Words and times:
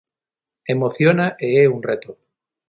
Emociona 0.75 1.27
e 1.47 1.47
é 1.63 1.65
un 1.75 1.81
reto. 1.89 2.11